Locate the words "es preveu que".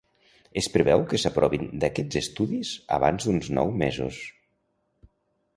0.61-1.19